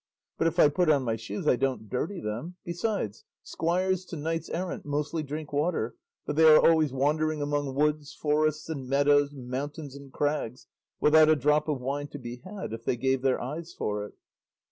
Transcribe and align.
But 0.39 0.47
if 0.47 0.57
I 0.57 0.67
put 0.67 0.89
on 0.89 1.03
my 1.03 1.15
shoes 1.15 1.47
I 1.47 1.55
don't 1.57 1.87
dirty 1.87 2.19
them; 2.19 2.55
besides, 2.63 3.23
squires 3.43 4.03
to 4.05 4.15
knights 4.17 4.49
errant 4.49 4.83
mostly 4.83 5.21
drink 5.21 5.53
water, 5.53 5.95
for 6.25 6.33
they 6.33 6.43
are 6.45 6.57
always 6.57 6.91
wandering 6.91 7.39
among 7.39 7.75
woods, 7.75 8.11
forests 8.11 8.67
and 8.67 8.89
meadows, 8.89 9.31
mountains 9.31 9.95
and 9.95 10.11
crags, 10.11 10.65
without 10.99 11.29
a 11.29 11.35
drop 11.35 11.67
of 11.67 11.81
wine 11.81 12.07
to 12.07 12.17
be 12.17 12.37
had 12.37 12.73
if 12.73 12.83
they 12.83 12.95
gave 12.97 13.21
their 13.21 13.39
eyes 13.39 13.75
for 13.75 14.03
it." 14.03 14.15